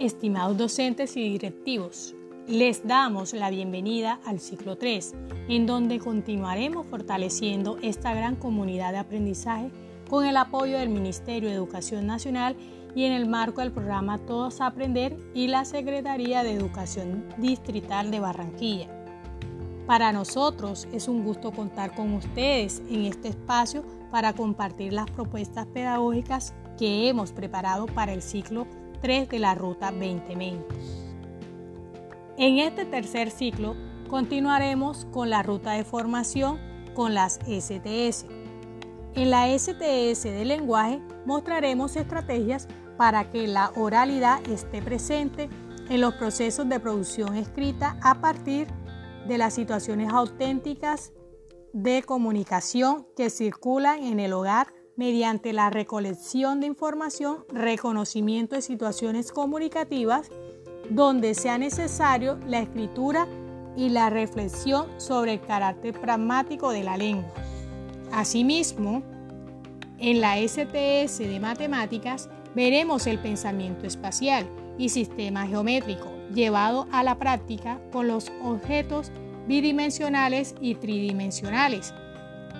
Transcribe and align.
Estimados 0.00 0.56
docentes 0.56 1.16
y 1.16 1.28
directivos, 1.28 2.14
les 2.46 2.86
damos 2.86 3.32
la 3.32 3.50
bienvenida 3.50 4.20
al 4.24 4.38
ciclo 4.38 4.78
3, 4.78 5.12
en 5.48 5.66
donde 5.66 5.98
continuaremos 5.98 6.86
fortaleciendo 6.86 7.78
esta 7.82 8.14
gran 8.14 8.36
comunidad 8.36 8.92
de 8.92 8.98
aprendizaje 8.98 9.72
con 10.08 10.24
el 10.24 10.36
apoyo 10.36 10.78
del 10.78 10.88
Ministerio 10.88 11.48
de 11.48 11.56
Educación 11.56 12.06
Nacional 12.06 12.54
y 12.94 13.06
en 13.06 13.12
el 13.12 13.28
marco 13.28 13.60
del 13.60 13.72
programa 13.72 14.18
Todos 14.18 14.60
a 14.60 14.66
Aprender 14.66 15.16
y 15.34 15.48
la 15.48 15.64
Secretaría 15.64 16.44
de 16.44 16.52
Educación 16.52 17.24
Distrital 17.36 18.12
de 18.12 18.20
Barranquilla. 18.20 18.86
Para 19.88 20.12
nosotros 20.12 20.86
es 20.92 21.08
un 21.08 21.24
gusto 21.24 21.50
contar 21.50 21.96
con 21.96 22.12
ustedes 22.12 22.82
en 22.88 23.04
este 23.04 23.30
espacio 23.30 23.82
para 24.12 24.32
compartir 24.32 24.92
las 24.92 25.10
propuestas 25.10 25.66
pedagógicas 25.66 26.54
que 26.78 27.08
hemos 27.08 27.32
preparado 27.32 27.86
para 27.86 28.12
el 28.12 28.22
ciclo 28.22 28.68
3 29.00 29.28
de 29.28 29.38
la 29.38 29.54
Ruta 29.54 29.90
2020. 29.90 30.64
En 32.36 32.58
este 32.58 32.84
tercer 32.84 33.30
ciclo 33.30 33.74
continuaremos 34.08 35.06
con 35.06 35.30
la 35.30 35.42
ruta 35.42 35.72
de 35.72 35.84
formación 35.84 36.58
con 36.94 37.14
las 37.14 37.38
STS. 37.46 38.26
En 39.14 39.30
la 39.30 39.46
STS 39.56 40.24
de 40.24 40.44
lenguaje 40.44 41.00
mostraremos 41.26 41.96
estrategias 41.96 42.68
para 42.96 43.30
que 43.30 43.46
la 43.46 43.72
oralidad 43.76 44.46
esté 44.48 44.82
presente 44.82 45.48
en 45.88 46.00
los 46.00 46.14
procesos 46.14 46.68
de 46.68 46.80
producción 46.80 47.36
escrita 47.36 47.96
a 48.02 48.20
partir 48.20 48.66
de 49.26 49.38
las 49.38 49.54
situaciones 49.54 50.12
auténticas 50.12 51.12
de 51.72 52.02
comunicación 52.02 53.06
que 53.16 53.30
circulan 53.30 54.02
en 54.02 54.20
el 54.20 54.32
hogar 54.32 54.68
mediante 54.98 55.52
la 55.52 55.70
recolección 55.70 56.58
de 56.58 56.66
información, 56.66 57.44
reconocimiento 57.50 58.56
de 58.56 58.62
situaciones 58.62 59.30
comunicativas, 59.30 60.28
donde 60.90 61.34
sea 61.34 61.56
necesario 61.56 62.36
la 62.48 62.58
escritura 62.58 63.28
y 63.76 63.90
la 63.90 64.10
reflexión 64.10 64.88
sobre 64.96 65.34
el 65.34 65.40
carácter 65.40 65.98
pragmático 66.00 66.72
de 66.72 66.82
la 66.82 66.96
lengua. 66.96 67.32
Asimismo, 68.10 69.04
en 69.98 70.20
la 70.20 70.36
STS 70.36 71.18
de 71.18 71.38
matemáticas 71.40 72.28
veremos 72.56 73.06
el 73.06 73.20
pensamiento 73.20 73.86
espacial 73.86 74.48
y 74.78 74.88
sistema 74.88 75.46
geométrico 75.46 76.10
llevado 76.34 76.88
a 76.90 77.04
la 77.04 77.18
práctica 77.18 77.80
con 77.92 78.08
los 78.08 78.32
objetos 78.42 79.12
bidimensionales 79.46 80.56
y 80.60 80.74
tridimensionales 80.74 81.94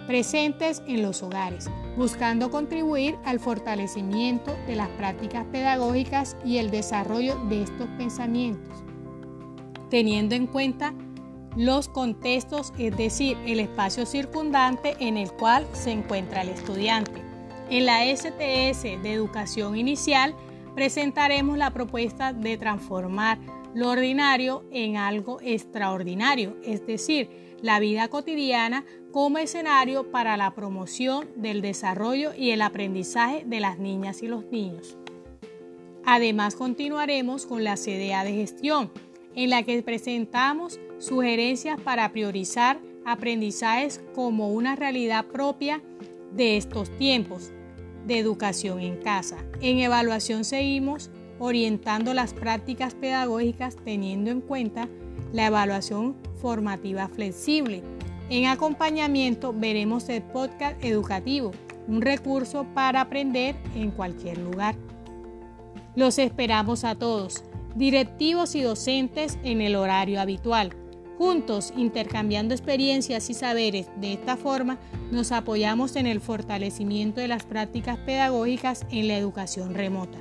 presentes 0.08 0.82
en 0.86 1.02
los 1.02 1.22
hogares, 1.22 1.70
buscando 1.98 2.50
contribuir 2.50 3.18
al 3.26 3.38
fortalecimiento 3.38 4.56
de 4.66 4.74
las 4.74 4.88
prácticas 4.88 5.44
pedagógicas 5.52 6.34
y 6.46 6.56
el 6.56 6.70
desarrollo 6.70 7.36
de 7.50 7.64
estos 7.64 7.86
pensamientos, 7.98 8.82
teniendo 9.90 10.34
en 10.34 10.46
cuenta 10.46 10.94
los 11.56 11.90
contextos, 11.90 12.72
es 12.78 12.96
decir, 12.96 13.36
el 13.44 13.60
espacio 13.60 14.06
circundante 14.06 14.96
en 14.98 15.18
el 15.18 15.30
cual 15.30 15.66
se 15.72 15.90
encuentra 15.90 16.40
el 16.40 16.48
estudiante. 16.48 17.22
En 17.68 17.84
la 17.84 18.02
STS 18.06 19.02
de 19.02 19.12
Educación 19.12 19.76
Inicial 19.76 20.34
presentaremos 20.74 21.58
la 21.58 21.70
propuesta 21.74 22.32
de 22.32 22.56
transformar 22.56 23.38
lo 23.74 23.90
ordinario 23.90 24.64
en 24.70 24.96
algo 24.96 25.38
extraordinario, 25.42 26.56
es 26.64 26.86
decir, 26.86 27.47
la 27.62 27.80
vida 27.80 28.08
cotidiana 28.08 28.84
como 29.12 29.38
escenario 29.38 30.10
para 30.10 30.36
la 30.36 30.54
promoción 30.54 31.28
del 31.36 31.60
desarrollo 31.60 32.32
y 32.36 32.50
el 32.50 32.62
aprendizaje 32.62 33.44
de 33.46 33.60
las 33.60 33.78
niñas 33.78 34.22
y 34.22 34.28
los 34.28 34.44
niños. 34.46 34.96
Además, 36.04 36.54
continuaremos 36.54 37.46
con 37.46 37.64
la 37.64 37.76
CDA 37.76 38.24
de 38.24 38.32
gestión, 38.32 38.90
en 39.34 39.50
la 39.50 39.62
que 39.62 39.82
presentamos 39.82 40.80
sugerencias 40.98 41.80
para 41.80 42.10
priorizar 42.12 42.80
aprendizajes 43.04 44.00
como 44.14 44.50
una 44.50 44.76
realidad 44.76 45.26
propia 45.26 45.82
de 46.32 46.56
estos 46.56 46.90
tiempos 46.96 47.52
de 48.06 48.18
educación 48.18 48.80
en 48.80 48.96
casa. 48.96 49.36
En 49.60 49.78
evaluación 49.78 50.44
seguimos 50.44 51.10
orientando 51.38 52.14
las 52.14 52.34
prácticas 52.34 52.94
pedagógicas 52.94 53.76
teniendo 53.84 54.30
en 54.30 54.40
cuenta 54.40 54.88
la 55.32 55.46
evaluación 55.46 56.16
formativa 56.40 57.08
flexible. 57.08 57.82
En 58.30 58.46
acompañamiento 58.46 59.54
veremos 59.56 60.08
el 60.08 60.22
podcast 60.22 60.82
educativo, 60.84 61.52
un 61.86 62.02
recurso 62.02 62.66
para 62.74 63.00
aprender 63.00 63.56
en 63.74 63.90
cualquier 63.90 64.38
lugar. 64.38 64.76
Los 65.96 66.18
esperamos 66.18 66.84
a 66.84 66.94
todos, 66.94 67.44
directivos 67.74 68.54
y 68.54 68.60
docentes 68.60 69.38
en 69.42 69.60
el 69.60 69.76
horario 69.76 70.20
habitual. 70.20 70.70
Juntos, 71.16 71.72
intercambiando 71.76 72.54
experiencias 72.54 73.28
y 73.30 73.34
saberes, 73.34 73.88
de 73.96 74.12
esta 74.12 74.36
forma 74.36 74.78
nos 75.10 75.32
apoyamos 75.32 75.96
en 75.96 76.06
el 76.06 76.20
fortalecimiento 76.20 77.20
de 77.20 77.28
las 77.28 77.44
prácticas 77.44 77.98
pedagógicas 77.98 78.86
en 78.90 79.08
la 79.08 79.16
educación 79.16 79.74
remota. 79.74 80.18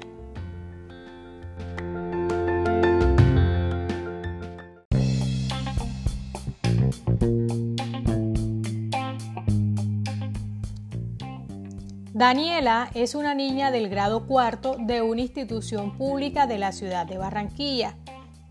Daniela 12.18 12.90
es 12.96 13.14
una 13.14 13.36
niña 13.36 13.70
del 13.70 13.90
grado 13.90 14.26
cuarto 14.26 14.76
de 14.80 15.04
una 15.04 15.22
institución 15.22 15.96
pública 16.00 16.48
de 16.48 16.58
la 16.58 16.72
ciudad 16.72 17.06
de 17.06 17.20
Barranquilla 17.20 17.94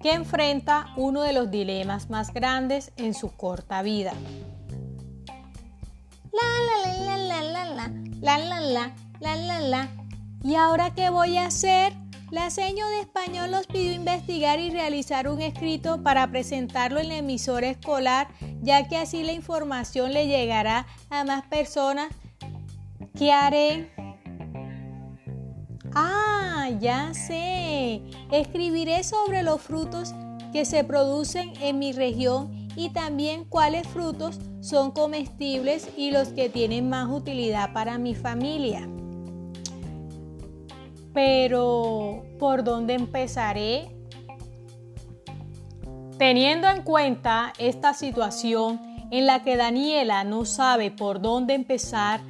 que 0.00 0.12
enfrenta 0.12 0.92
uno 0.96 1.22
de 1.22 1.32
los 1.32 1.50
dilemas 1.50 2.08
más 2.08 2.32
grandes 2.32 2.92
en 2.96 3.12
su 3.12 3.32
corta 3.32 3.82
vida. 3.82 4.12
La 6.30 6.46
la 6.64 6.94
la 6.94 7.16
la 7.16 7.42
la 7.42 7.42
la 7.42 7.78
la 8.20 8.38
la 8.38 8.60
la 8.60 8.94
la 9.18 9.36
la 9.36 9.60
la 9.60 9.88
¿Y 10.44 10.54
ahora 10.54 10.94
qué 10.94 11.10
voy 11.10 11.36
a 11.36 11.46
hacer? 11.46 11.92
La 12.30 12.50
seño 12.50 12.86
de 12.86 13.00
español 13.00 13.50
los 13.50 13.66
pidió 13.66 13.92
investigar 13.92 14.60
y 14.60 14.70
realizar 14.70 15.26
un 15.26 15.40
escrito 15.40 16.04
para 16.04 16.30
presentarlo 16.30 17.00
en 17.00 17.08
la 17.08 17.16
emisora 17.16 17.68
escolar, 17.68 18.28
ya 18.62 18.86
que 18.86 18.96
así 18.96 19.24
la 19.24 19.32
información 19.32 20.12
le 20.12 20.28
llegará 20.28 20.86
a 21.10 21.24
más 21.24 21.44
personas 21.46 22.10
¿Qué 23.16 23.32
haré? 23.32 23.90
Ah, 25.94 26.68
ya 26.78 27.14
sé. 27.14 28.02
Escribiré 28.30 29.02
sobre 29.04 29.42
los 29.42 29.62
frutos 29.62 30.14
que 30.52 30.66
se 30.66 30.84
producen 30.84 31.54
en 31.62 31.78
mi 31.78 31.92
región 31.92 32.68
y 32.76 32.90
también 32.90 33.46
cuáles 33.46 33.88
frutos 33.88 34.38
son 34.60 34.90
comestibles 34.90 35.88
y 35.96 36.10
los 36.10 36.28
que 36.28 36.50
tienen 36.50 36.90
más 36.90 37.08
utilidad 37.08 37.72
para 37.72 37.96
mi 37.96 38.14
familia. 38.14 38.86
Pero, 41.14 42.22
¿por 42.38 42.64
dónde 42.64 42.92
empezaré? 42.92 43.96
Teniendo 46.18 46.68
en 46.68 46.82
cuenta 46.82 47.54
esta 47.58 47.94
situación 47.94 48.78
en 49.10 49.24
la 49.24 49.42
que 49.42 49.56
Daniela 49.56 50.24
no 50.24 50.44
sabe 50.44 50.90
por 50.90 51.22
dónde 51.22 51.54
empezar, 51.54 52.20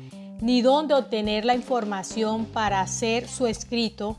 ni 0.40 0.62
dónde 0.62 0.94
obtener 0.94 1.44
la 1.44 1.54
información 1.54 2.46
para 2.46 2.80
hacer 2.80 3.28
su 3.28 3.46
escrito, 3.46 4.18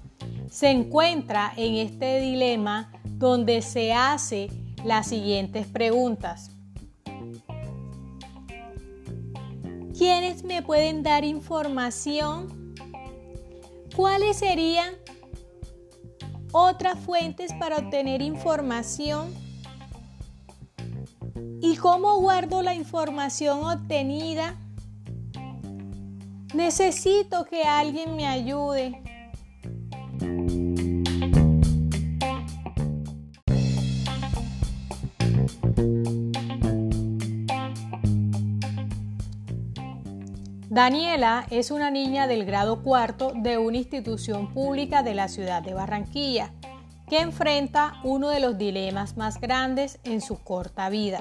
se 0.49 0.69
encuentra 0.69 1.53
en 1.55 1.75
este 1.75 2.19
dilema 2.19 2.91
donde 3.03 3.61
se 3.61 3.93
hace 3.93 4.49
las 4.83 5.07
siguientes 5.07 5.67
preguntas. 5.67 6.51
¿Quiénes 9.97 10.43
me 10.43 10.61
pueden 10.61 11.01
dar 11.01 11.23
información? 11.23 12.75
¿Cuáles 13.95 14.37
serían 14.37 14.93
otras 16.51 16.99
fuentes 16.99 17.51
para 17.59 17.77
obtener 17.77 18.21
información? 18.21 19.33
¿Y 21.61 21.77
cómo 21.77 22.19
guardo 22.19 22.61
la 22.61 22.75
información 22.75 23.63
obtenida? 23.63 24.55
Necesito 26.53 27.45
que 27.45 27.63
alguien 27.63 28.15
me 28.15 28.25
ayude. 28.25 29.01
Daniela 40.69 41.47
es 41.49 41.71
una 41.71 41.89
niña 41.89 42.27
del 42.27 42.45
grado 42.45 42.83
cuarto 42.83 43.33
de 43.35 43.57
una 43.57 43.77
institución 43.77 44.53
pública 44.53 45.01
de 45.01 45.15
la 45.15 45.27
ciudad 45.27 45.63
de 45.63 45.73
Barranquilla 45.73 46.53
que 47.09 47.19
enfrenta 47.19 47.93
uno 48.03 48.29
de 48.29 48.39
los 48.39 48.57
dilemas 48.57 49.17
más 49.17 49.41
grandes 49.41 49.99
en 50.03 50.21
su 50.21 50.37
corta 50.43 50.89
vida. 50.89 51.19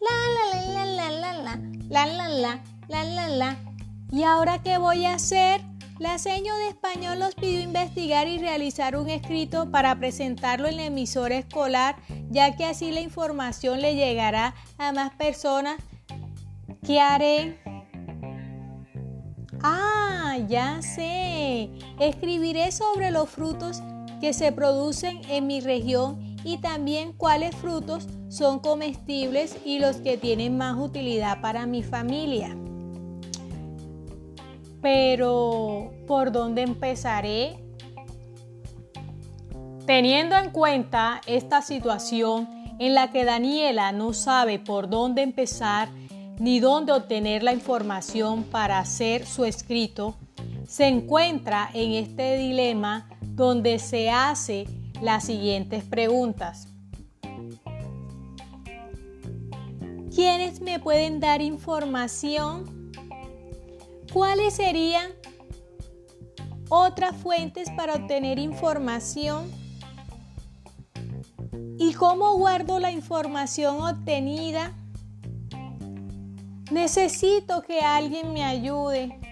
La 0.00 0.16
la 0.34 0.62
la 0.64 0.84
la 0.84 1.10
la 1.10 1.32
la 1.32 1.56
la 1.88 2.06
la 2.06 2.28
la 2.28 2.77
la, 2.88 3.04
la, 3.04 3.28
la. 3.28 3.56
¿Y 4.10 4.22
ahora 4.22 4.62
qué 4.62 4.78
voy 4.78 5.04
a 5.04 5.14
hacer? 5.14 5.60
La 5.98 6.16
seño 6.18 6.56
de 6.56 6.68
español 6.68 7.18
los 7.18 7.34
pidió 7.34 7.60
investigar 7.60 8.28
y 8.28 8.38
realizar 8.38 8.96
un 8.96 9.10
escrito 9.10 9.70
para 9.70 9.98
presentarlo 9.98 10.68
en 10.68 10.76
la 10.76 10.84
emisora 10.84 11.36
escolar, 11.36 11.96
ya 12.30 12.56
que 12.56 12.64
así 12.64 12.92
la 12.92 13.00
información 13.00 13.80
le 13.80 13.96
llegará 13.96 14.54
a 14.78 14.92
más 14.92 15.12
personas. 15.14 15.76
¿Qué 16.86 17.00
haré? 17.00 17.58
Ah, 19.62 20.38
ya 20.48 20.80
sé. 20.82 21.70
Escribiré 21.98 22.70
sobre 22.70 23.10
los 23.10 23.28
frutos 23.28 23.82
que 24.20 24.32
se 24.32 24.52
producen 24.52 25.20
en 25.28 25.48
mi 25.48 25.60
región 25.60 26.36
y 26.44 26.58
también 26.58 27.12
cuáles 27.12 27.56
frutos 27.56 28.06
son 28.28 28.60
comestibles 28.60 29.56
y 29.64 29.80
los 29.80 29.96
que 29.96 30.16
tienen 30.16 30.56
más 30.56 30.78
utilidad 30.78 31.40
para 31.40 31.66
mi 31.66 31.82
familia. 31.82 32.56
Pero, 34.80 35.90
¿por 36.06 36.32
dónde 36.32 36.62
empezaré? 36.62 37.58
Teniendo 39.86 40.36
en 40.36 40.50
cuenta 40.50 41.20
esta 41.26 41.62
situación 41.62 42.48
en 42.78 42.94
la 42.94 43.10
que 43.10 43.24
Daniela 43.24 43.90
no 43.92 44.12
sabe 44.12 44.58
por 44.58 44.88
dónde 44.88 45.22
empezar 45.22 45.88
ni 46.38 46.60
dónde 46.60 46.92
obtener 46.92 47.42
la 47.42 47.52
información 47.52 48.44
para 48.44 48.78
hacer 48.78 49.26
su 49.26 49.44
escrito, 49.44 50.14
se 50.66 50.86
encuentra 50.86 51.70
en 51.74 51.92
este 51.92 52.36
dilema 52.36 53.08
donde 53.22 53.78
se 53.78 54.10
hace 54.10 54.66
las 55.02 55.24
siguientes 55.24 55.82
preguntas. 55.84 56.68
¿Quiénes 60.14 60.60
me 60.60 60.78
pueden 60.78 61.20
dar 61.20 61.40
información? 61.40 62.77
¿Cuáles 64.12 64.54
serían 64.54 65.12
otras 66.70 67.16
fuentes 67.16 67.70
para 67.76 67.94
obtener 67.94 68.38
información? 68.38 69.50
¿Y 71.78 71.92
cómo 71.94 72.36
guardo 72.36 72.80
la 72.80 72.90
información 72.90 73.80
obtenida? 73.82 74.74
Necesito 76.70 77.62
que 77.62 77.80
alguien 77.80 78.32
me 78.32 78.44
ayude. 78.44 79.27